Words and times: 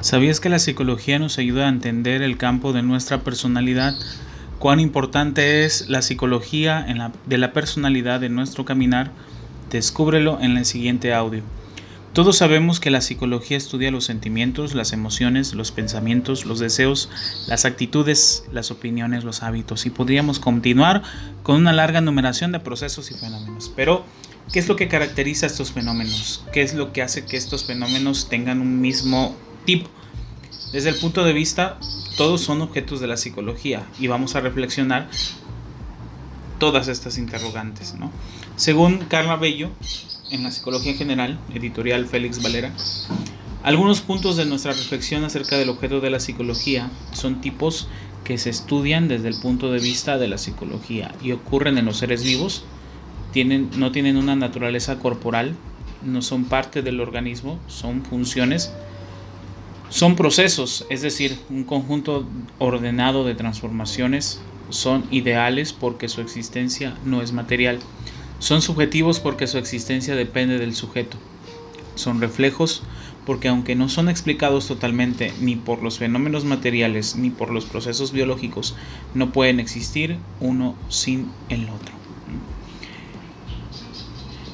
¿Sabías 0.00 0.38
que 0.38 0.48
la 0.48 0.60
psicología 0.60 1.18
nos 1.18 1.38
ayuda 1.38 1.66
a 1.66 1.68
entender 1.68 2.22
el 2.22 2.36
campo 2.36 2.72
de 2.72 2.82
nuestra 2.82 3.24
personalidad? 3.24 3.96
¿Cuán 4.60 4.78
importante 4.78 5.64
es 5.64 5.88
la 5.88 6.02
psicología 6.02 6.86
de 7.26 7.38
la 7.38 7.52
personalidad 7.52 8.22
en 8.22 8.36
nuestro 8.36 8.64
caminar? 8.64 9.10
Descúbrelo 9.70 10.38
en 10.40 10.56
el 10.56 10.64
siguiente 10.66 11.12
audio. 11.12 11.42
Todos 12.12 12.36
sabemos 12.36 12.78
que 12.78 12.90
la 12.90 13.00
psicología 13.00 13.56
estudia 13.56 13.90
los 13.90 14.04
sentimientos, 14.04 14.74
las 14.74 14.92
emociones, 14.92 15.52
los 15.52 15.72
pensamientos, 15.72 16.46
los 16.46 16.60
deseos, 16.60 17.10
las 17.48 17.64
actitudes, 17.64 18.44
las 18.52 18.70
opiniones, 18.70 19.24
los 19.24 19.42
hábitos 19.42 19.84
y 19.84 19.90
podríamos 19.90 20.38
continuar 20.38 21.02
con 21.42 21.56
una 21.56 21.72
larga 21.72 22.00
numeración 22.00 22.52
de 22.52 22.60
procesos 22.60 23.10
y 23.10 23.14
fenómenos. 23.14 23.72
Pero, 23.74 24.04
¿qué 24.52 24.60
es 24.60 24.68
lo 24.68 24.76
que 24.76 24.86
caracteriza 24.86 25.46
estos 25.46 25.72
fenómenos? 25.72 26.44
¿Qué 26.52 26.62
es 26.62 26.74
lo 26.74 26.92
que 26.92 27.02
hace 27.02 27.24
que 27.24 27.36
estos 27.36 27.64
fenómenos 27.64 28.28
tengan 28.28 28.60
un 28.60 28.80
mismo 28.80 29.36
Desde 30.72 30.88
el 30.88 30.94
punto 30.94 31.24
de 31.24 31.34
vista, 31.34 31.78
todos 32.16 32.40
son 32.40 32.62
objetos 32.62 33.00
de 33.00 33.06
la 33.06 33.18
psicología 33.18 33.86
y 33.98 34.06
vamos 34.06 34.34
a 34.34 34.40
reflexionar 34.40 35.10
todas 36.58 36.88
estas 36.88 37.18
interrogantes. 37.18 37.94
¿no? 37.94 38.10
Según 38.56 38.98
Carla 39.08 39.36
Bello, 39.36 39.70
en 40.30 40.42
la 40.42 40.52
Psicología 40.52 40.94
General, 40.94 41.38
editorial 41.54 42.06
Félix 42.06 42.42
Valera, 42.42 42.72
algunos 43.62 44.00
puntos 44.00 44.38
de 44.38 44.46
nuestra 44.46 44.72
reflexión 44.72 45.24
acerca 45.24 45.58
del 45.58 45.68
objeto 45.68 46.00
de 46.00 46.10
la 46.10 46.20
psicología 46.20 46.90
son 47.12 47.42
tipos 47.42 47.88
que 48.24 48.38
se 48.38 48.48
estudian 48.48 49.06
desde 49.06 49.28
el 49.28 49.38
punto 49.38 49.70
de 49.70 49.80
vista 49.80 50.16
de 50.16 50.28
la 50.28 50.38
psicología 50.38 51.14
y 51.22 51.32
ocurren 51.32 51.76
en 51.76 51.84
los 51.84 51.98
seres 51.98 52.22
vivos, 52.22 52.64
tienen, 53.32 53.68
no 53.76 53.92
tienen 53.92 54.16
una 54.16 54.34
naturaleza 54.34 54.98
corporal, 54.98 55.56
no 56.02 56.22
son 56.22 56.44
parte 56.44 56.80
del 56.80 57.00
organismo, 57.00 57.58
son 57.66 58.04
funciones 58.04 58.72
son 59.90 60.16
procesos, 60.16 60.86
es 60.90 61.00
decir, 61.00 61.38
un 61.48 61.64
conjunto 61.64 62.26
ordenado 62.58 63.24
de 63.24 63.34
transformaciones. 63.34 64.40
Son 64.68 65.04
ideales 65.10 65.72
porque 65.72 66.08
su 66.08 66.20
existencia 66.20 66.94
no 67.04 67.22
es 67.22 67.32
material. 67.32 67.78
Son 68.38 68.60
subjetivos 68.60 69.18
porque 69.18 69.46
su 69.46 69.56
existencia 69.56 70.14
depende 70.14 70.58
del 70.58 70.74
sujeto. 70.74 71.16
Son 71.94 72.20
reflejos 72.20 72.82
porque 73.24 73.48
aunque 73.48 73.74
no 73.74 73.88
son 73.88 74.08
explicados 74.08 74.68
totalmente 74.68 75.32
ni 75.40 75.56
por 75.56 75.82
los 75.82 75.98
fenómenos 75.98 76.44
materiales 76.44 77.16
ni 77.16 77.30
por 77.30 77.50
los 77.50 77.64
procesos 77.64 78.12
biológicos, 78.12 78.74
no 79.14 79.32
pueden 79.32 79.58
existir 79.58 80.16
uno 80.40 80.76
sin 80.88 81.30
el 81.48 81.64
otro. 81.64 81.92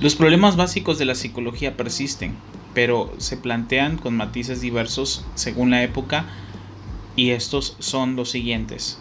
Los 0.00 0.14
problemas 0.14 0.56
básicos 0.56 0.98
de 0.98 1.04
la 1.04 1.14
psicología 1.14 1.76
persisten, 1.76 2.34
pero 2.78 3.12
se 3.18 3.36
plantean 3.36 3.96
con 3.96 4.16
matices 4.16 4.60
diversos 4.60 5.24
según 5.34 5.70
la 5.70 5.82
época 5.82 6.26
y 7.16 7.30
estos 7.30 7.74
son 7.80 8.14
los 8.14 8.30
siguientes. 8.30 9.00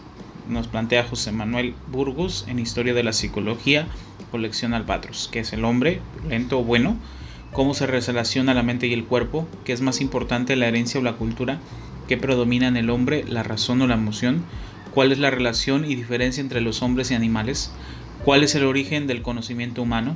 Nos 0.50 0.66
plantea 0.66 1.04
José 1.04 1.32
Manuel 1.32 1.76
Burgos 1.92 2.46
en 2.48 2.58
Historia 2.58 2.96
de 2.96 3.04
la 3.04 3.14
Psicología, 3.14 3.88
colección 4.32 4.74
Albatros, 4.74 5.30
que 5.32 5.42
es 5.42 5.54
el 5.54 5.64
hombre, 5.64 6.02
lento 6.28 6.58
o 6.58 6.64
bueno, 6.64 6.98
cómo 7.54 7.76
se 7.76 7.86
relaciona 7.86 8.56
la 8.56 8.64
mente 8.64 8.88
y 8.88 8.94
el 8.94 9.04
cuerpo, 9.04 9.48
qué 9.64 9.74
es 9.74 9.82
más 9.82 10.02
importante 10.02 10.56
la 10.56 10.68
herencia 10.68 11.00
o 11.00 11.04
la 11.04 11.14
cultura, 11.14 11.60
qué 12.08 12.18
predomina 12.18 12.68
en 12.68 12.78
el 12.78 12.90
hombre, 12.90 13.26
la 13.30 13.44
razón 13.44 13.84
o 13.84 13.86
la 13.86 13.94
emoción, 13.94 14.42
cuál 14.92 15.12
es 15.12 15.20
la 15.20 15.30
relación 15.30 15.86
y 15.86 15.94
diferencia 15.94 16.42
entre 16.42 16.62
los 16.62 16.82
hombres 16.82 17.12
y 17.12 17.14
animales, 17.14 17.72
cuál 18.26 18.44
es 18.44 18.56
el 18.56 18.64
origen 18.64 19.06
del 19.06 19.22
conocimiento 19.22 19.84
humano, 19.84 20.16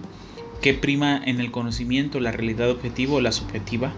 ¿Qué 0.61 0.75
prima 0.75 1.19
en 1.25 1.39
el 1.39 1.49
conocimiento 1.49 2.19
la 2.19 2.31
realidad 2.31 2.69
objetiva 2.69 3.15
o 3.15 3.19
la 3.21 3.31
subjetiva? 3.31 3.93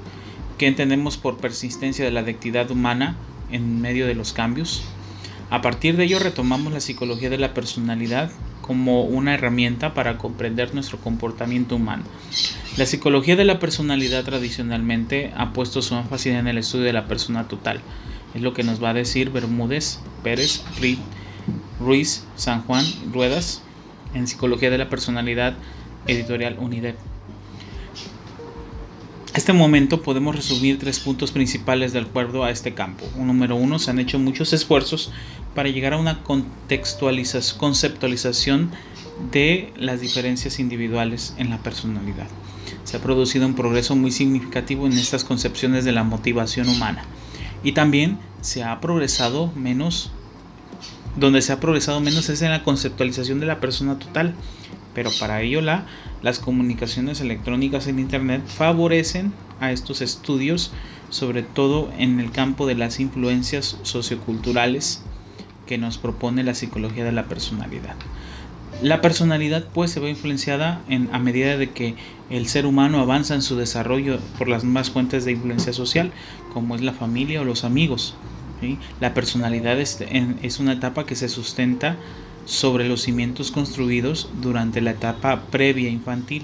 ¿Qué 0.57 0.67
entendemos 0.67 1.17
por 1.17 1.35
persistencia 1.37 2.05
de 2.05 2.11
la 2.11 2.21
identidad 2.21 2.71
humana 2.71 3.17
en 3.51 3.81
medio 3.81 4.07
de 4.07 4.15
los 4.15 4.31
cambios? 4.31 4.81
A 5.49 5.61
partir 5.61 5.97
de 5.97 6.05
ello 6.05 6.19
retomamos 6.19 6.71
la 6.71 6.79
psicología 6.79 7.29
de 7.29 7.37
la 7.37 7.53
personalidad 7.53 8.31
como 8.61 9.03
una 9.03 9.33
herramienta 9.33 9.93
para 9.93 10.17
comprender 10.17 10.73
nuestro 10.73 10.99
comportamiento 10.99 11.75
humano. 11.75 12.03
La 12.77 12.85
psicología 12.85 13.35
de 13.35 13.43
la 13.43 13.59
personalidad 13.59 14.23
tradicionalmente 14.23 15.33
ha 15.35 15.51
puesto 15.51 15.81
su 15.81 15.95
énfasis 15.95 16.33
en 16.33 16.47
el 16.47 16.57
estudio 16.57 16.85
de 16.85 16.93
la 16.93 17.07
persona 17.07 17.49
total. 17.49 17.81
Es 18.33 18.41
lo 18.41 18.53
que 18.53 18.63
nos 18.63 18.81
va 18.81 18.91
a 18.91 18.93
decir 18.93 19.31
Bermúdez, 19.31 19.99
Pérez, 20.23 20.63
Ruiz, 21.81 22.23
San 22.37 22.61
Juan, 22.61 22.85
Ruedas 23.11 23.63
en 24.13 24.27
Psicología 24.27 24.69
de 24.69 24.77
la 24.77 24.89
Personalidad 24.89 25.55
Editorial 26.07 26.57
Unidad. 26.59 26.95
Este 29.33 29.51
momento 29.51 30.03
podemos 30.03 30.35
resumir 30.35 30.77
tres 30.77 30.99
puntos 30.99 31.31
principales 31.31 31.91
de 31.91 31.99
acuerdo 31.99 32.43
a 32.43 32.51
este 32.51 32.75
campo. 32.75 33.05
número 33.17 33.55
uno, 33.55 33.79
se 33.79 33.89
han 33.89 33.97
hecho 33.97 34.19
muchos 34.19 34.53
esfuerzos 34.53 35.11
para 35.55 35.69
llegar 35.69 35.93
a 35.93 35.97
una 35.97 36.21
contextualización, 36.21 37.57
conceptualización 37.57 38.71
de 39.31 39.73
las 39.75 40.01
diferencias 40.01 40.59
individuales 40.59 41.33
en 41.37 41.49
la 41.49 41.57
personalidad. 41.57 42.27
Se 42.83 42.97
ha 42.97 43.01
producido 43.01 43.47
un 43.47 43.55
progreso 43.55 43.95
muy 43.95 44.11
significativo 44.11 44.85
en 44.85 44.93
estas 44.93 45.23
concepciones 45.23 45.83
de 45.83 45.93
la 45.93 46.03
motivación 46.03 46.69
humana. 46.69 47.03
Y 47.63 47.71
también 47.71 48.19
se 48.41 48.63
ha 48.63 48.79
progresado 48.81 49.51
menos, 49.55 50.11
donde 51.15 51.41
se 51.41 51.53
ha 51.53 51.59
progresado 51.59 51.99
menos 51.99 52.29
es 52.29 52.41
en 52.41 52.51
la 52.51 52.63
conceptualización 52.63 53.39
de 53.39 53.45
la 53.45 53.59
persona 53.59 53.99
total 53.99 54.35
pero 54.93 55.11
para 55.19 55.41
ello 55.41 55.61
la, 55.61 55.85
las 56.21 56.39
comunicaciones 56.39 57.21
electrónicas 57.21 57.87
en 57.87 57.99
Internet 57.99 58.43
favorecen 58.45 59.33
a 59.59 59.71
estos 59.71 60.01
estudios, 60.01 60.71
sobre 61.09 61.43
todo 61.43 61.91
en 61.97 62.19
el 62.19 62.31
campo 62.31 62.67
de 62.67 62.75
las 62.75 62.99
influencias 62.99 63.77
socioculturales 63.83 65.03
que 65.67 65.77
nos 65.77 65.97
propone 65.97 66.43
la 66.43 66.55
psicología 66.55 67.03
de 67.03 67.11
la 67.11 67.25
personalidad. 67.25 67.95
La 68.81 69.01
personalidad 69.01 69.65
pues 69.73 69.91
se 69.91 69.99
ve 69.99 70.09
influenciada 70.09 70.81
en, 70.89 71.09
a 71.13 71.19
medida 71.19 71.57
de 71.57 71.69
que 71.69 71.95
el 72.29 72.47
ser 72.47 72.65
humano 72.65 72.99
avanza 72.99 73.33
en 73.33 73.41
su 73.41 73.55
desarrollo 73.55 74.19
por 74.37 74.49
las 74.49 74.63
más 74.63 74.89
fuentes 74.89 75.23
de 75.25 75.31
influencia 75.31 75.71
social, 75.71 76.11
como 76.53 76.75
es 76.75 76.81
la 76.81 76.91
familia 76.91 77.41
o 77.41 77.45
los 77.45 77.63
amigos. 77.63 78.15
La 78.99 79.13
personalidad 79.13 79.79
es, 79.79 80.59
una 80.59 80.73
etapa 80.73 81.05
que 81.05 81.15
se 81.15 81.29
sustenta 81.29 81.97
sobre 82.45 82.87
los 82.87 83.01
cimientos 83.01 83.51
construidos 83.51 84.29
durante 84.41 84.81
la 84.81 84.91
etapa 84.91 85.43
previa 85.51 85.89
infantil. 85.89 86.43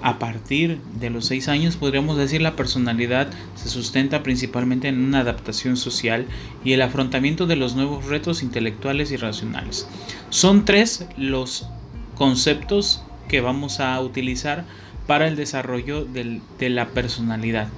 A 0.00 0.20
partir 0.20 0.80
de 1.00 1.10
los 1.10 1.26
seis 1.26 1.48
años 1.48 1.76
podríamos 1.76 2.16
decir 2.16 2.40
la 2.40 2.54
personalidad 2.54 3.30
se 3.56 3.68
sustenta 3.68 4.22
principalmente 4.22 4.86
en 4.86 5.00
una 5.00 5.20
adaptación 5.20 5.76
social 5.76 6.26
y 6.64 6.72
el 6.72 6.82
afrontamiento 6.82 7.46
de 7.46 7.56
los 7.56 7.74
nuevos 7.74 8.06
retos 8.06 8.44
intelectuales 8.44 9.10
y 9.10 9.16
racionales. 9.16 9.88
Son 10.30 10.64
tres 10.64 11.06
los 11.16 11.66
conceptos 12.14 13.02
que 13.28 13.40
vamos 13.40 13.80
a 13.80 14.00
utilizar 14.00 14.64
para 15.08 15.26
el 15.26 15.34
desarrollo 15.34 16.04
de 16.04 16.68
la 16.68 16.88
personalidad, 16.90 17.68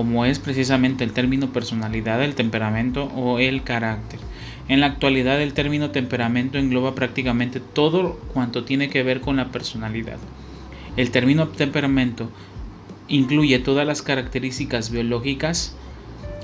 como 0.00 0.24
es 0.24 0.38
precisamente 0.38 1.04
el 1.04 1.12
término 1.12 1.52
personalidad, 1.52 2.24
el 2.24 2.34
temperamento 2.34 3.04
o 3.14 3.38
el 3.38 3.62
carácter. 3.62 4.18
En 4.66 4.80
la 4.80 4.86
actualidad 4.86 5.42
el 5.42 5.52
término 5.52 5.90
temperamento 5.90 6.56
engloba 6.56 6.94
prácticamente 6.94 7.60
todo 7.60 8.18
cuanto 8.32 8.64
tiene 8.64 8.88
que 8.88 9.02
ver 9.02 9.20
con 9.20 9.36
la 9.36 9.52
personalidad. 9.52 10.16
El 10.96 11.10
término 11.10 11.48
temperamento 11.48 12.30
incluye 13.08 13.58
todas 13.58 13.86
las 13.86 14.00
características 14.00 14.90
biológicas 14.90 15.76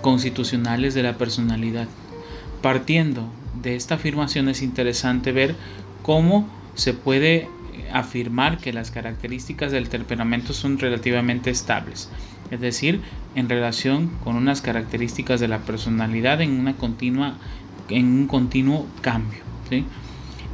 constitucionales 0.02 0.92
de 0.92 1.04
la 1.04 1.16
personalidad. 1.16 1.88
Partiendo 2.60 3.26
de 3.62 3.74
esta 3.74 3.94
afirmación 3.94 4.50
es 4.50 4.60
interesante 4.60 5.32
ver 5.32 5.54
cómo 6.02 6.46
se 6.74 6.92
puede 6.92 7.48
afirmar 7.90 8.58
que 8.58 8.74
las 8.74 8.90
características 8.90 9.72
del 9.72 9.88
temperamento 9.88 10.52
son 10.52 10.78
relativamente 10.78 11.48
estables, 11.48 12.10
es 12.50 12.60
decir, 12.60 13.00
en 13.34 13.48
relación 13.48 14.10
con 14.24 14.36
unas 14.36 14.60
características 14.60 15.40
de 15.40 15.48
la 15.48 15.60
personalidad 15.60 16.40
en 16.40 16.58
una 16.58 16.76
continua 16.76 17.36
en 17.88 18.06
un 18.06 18.26
continuo 18.26 18.86
cambio. 19.00 19.40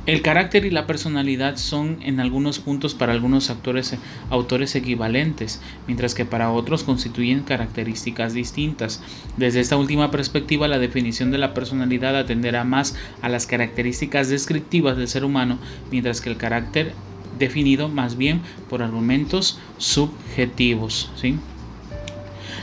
El 0.05 0.21
carácter 0.21 0.65
y 0.65 0.71
la 0.71 0.89
personalidad 0.89 1.56
son 1.56 1.99
en 2.03 2.19
algunos 2.19 2.59
puntos 2.59 2.93
para 2.93 3.12
algunos 3.12 3.50
actores, 3.50 3.97
autores 4.31 4.75
equivalentes, 4.75 5.61
mientras 5.87 6.17
que 6.17 6.25
para 6.25 6.50
otros 6.50 6.83
constituyen 6.83 7.44
características 7.44 8.35
distintas. 8.35 9.00
Desde 9.37 9.61
esta 9.61 9.77
última 9.77 10.11
perspectiva, 10.11 10.67
la 10.67 10.81
definición 10.81 11.31
de 11.31 11.39
la 11.39 11.55
personalidad 11.55 12.17
atenderá 12.19 12.65
más 12.65 12.97
a 13.21 13.29
las 13.29 13.47
características 13.47 14.29
descriptivas 14.29 14.97
del 14.97 15.06
ser 15.06 15.25
humano, 15.25 15.59
mientras 15.93 16.21
que 16.21 16.31
el 16.31 16.37
carácter 16.37 16.94
definido 17.39 17.89
más 17.89 18.17
bien 18.17 18.41
por 18.69 18.83
argumentos 18.83 19.61
subjetivos. 19.79 21.12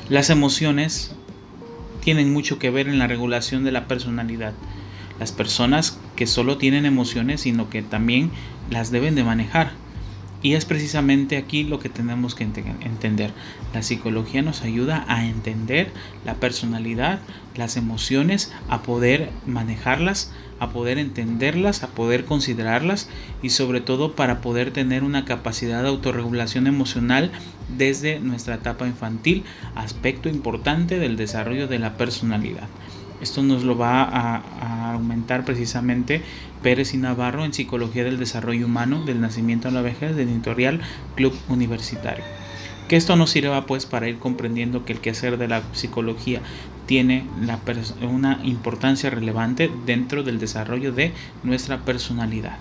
Las 0.10 0.32
emociones 0.32 1.12
tienen 2.02 2.34
mucho 2.34 2.58
que 2.58 2.72
ver 2.72 2.88
en 2.88 2.98
la 2.98 3.06
regulación 3.06 3.64
de 3.64 3.72
la 3.72 3.88
personalidad. 3.88 4.54
Las 5.20 5.32
personas 5.32 6.00
que 6.16 6.26
solo 6.26 6.58
tienen 6.58 6.88
emociones, 6.88 7.42
sino 7.42 7.70
que 7.70 7.84
también 7.84 8.32
las 8.72 8.90
deben 8.90 9.14
de 9.14 9.24
manejar. 9.24 9.74
Y 10.42 10.54
es 10.54 10.64
precisamente 10.64 11.36
aquí 11.36 11.64
lo 11.64 11.80
que 11.80 11.90
tenemos 11.90 12.34
que 12.34 12.44
entender. 12.44 13.34
La 13.74 13.84
psicología 13.84 14.42
nos 14.42 14.62
ayuda 14.62 15.04
a 15.08 15.26
entender 15.26 15.92
la 16.24 16.36
personalidad, 16.36 17.20
las 17.56 17.76
emociones, 17.76 18.54
a 18.70 18.82
poder 18.82 19.32
manejarlas, 19.46 20.32
a 20.60 20.70
poder 20.70 20.98
entenderlas, 20.98 21.84
a 21.84 21.88
poder 21.88 22.24
considerarlas 22.24 23.10
y 23.42 23.50
sobre 23.50 23.82
todo 23.82 24.16
para 24.16 24.40
poder 24.40 24.72
tener 24.72 25.04
una 25.04 25.26
capacidad 25.26 25.82
de 25.82 25.90
autorregulación 25.90 26.68
emocional 26.68 27.32
desde 27.78 28.20
nuestra 28.20 28.56
etapa 28.56 28.88
infantil, 28.88 29.44
aspecto 29.76 30.30
importante 30.30 31.00
del 31.00 31.18
desarrollo 31.18 31.68
de 31.68 31.80
la 31.80 31.98
personalidad. 31.98 32.68
Esto 33.22 33.44
nos 33.44 33.64
lo 33.64 33.78
va 33.78 34.04
a, 34.04 34.94
aumentar 34.94 35.46
precisamente 35.46 36.22
Pérez 36.64 36.94
y 36.94 36.98
Navarro 36.98 37.46
en 37.46 37.54
Psicología 37.54 38.04
del 38.04 38.18
Desarrollo 38.18 38.66
Humano 38.66 39.04
del 39.06 39.22
Nacimiento 39.22 39.68
a 39.68 39.72
la 39.72 39.82
Vejez 39.82 40.16
del 40.16 40.30
editorial 40.30 40.82
Club 41.16 41.34
Universitario. 41.48 42.24
Que 42.88 42.96
esto 42.96 43.16
nos 43.16 43.30
sirva 43.30 43.66
pues 43.66 43.86
para 43.86 44.10
ir 44.10 44.18
comprendiendo 44.18 44.84
que 44.84 44.94
el 44.94 45.00
quehacer 45.00 45.38
de 45.38 45.48
la 45.48 45.62
psicología 45.74 46.42
tiene 46.86 47.26
una 48.02 48.40
importancia 48.44 49.10
relevante 49.10 49.70
dentro 49.86 50.24
del 50.24 50.40
desarrollo 50.40 50.92
de 50.92 51.14
nuestra 51.44 51.86
personalidad. 51.86 52.58